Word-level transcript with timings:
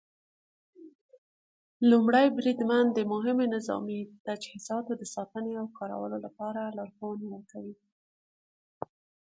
لومړی 1.89 2.27
بریدمن 2.37 2.85
د 2.93 2.99
مهمو 3.11 3.45
نظامي 3.55 3.99
تجهیزاتو 4.27 4.91
د 4.97 5.03
ساتنې 5.15 5.53
او 5.61 5.67
کارولو 5.77 6.17
لپاره 6.25 6.61
لارښوونې 6.77 7.27
ورکوي. 7.29 7.75